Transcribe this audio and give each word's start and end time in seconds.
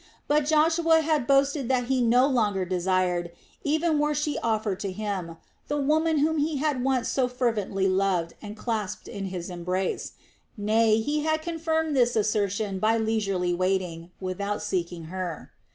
But 0.27 0.47
Joshua 0.47 1.01
had 1.01 1.27
boasted 1.27 1.69
that 1.69 1.83
he 1.83 2.01
no 2.01 2.25
longer 2.25 2.65
desired, 2.65 3.29
even 3.63 3.99
were 3.99 4.15
she 4.15 4.39
offered 4.39 4.79
to 4.79 4.91
him, 4.91 5.37
the 5.67 5.77
woman 5.79 6.17
whom 6.17 6.39
he 6.39 6.57
had 6.57 6.83
once 6.83 7.07
so 7.07 7.27
fervently 7.27 7.87
loved 7.87 8.33
and 8.41 8.57
clasped 8.57 9.07
in 9.07 9.25
his 9.25 9.51
embrace. 9.51 10.13
Nay, 10.57 10.99
he 11.01 11.19
had 11.19 11.43
confirmed 11.43 11.95
this 11.95 12.15
assertion 12.15 12.79
by 12.79 12.97
leisurely 12.97 13.53
waiting, 13.53 14.09
without 14.19 14.63
seeking 14.63 15.03
her. 15.13 15.51